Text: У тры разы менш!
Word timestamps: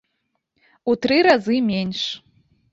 У 0.89 0.97
тры 1.05 1.21
разы 1.29 1.61
менш! 1.71 2.05